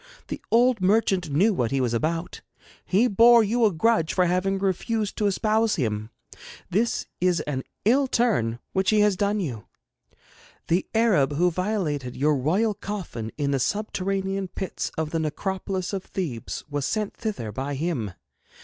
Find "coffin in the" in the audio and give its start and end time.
12.73-13.59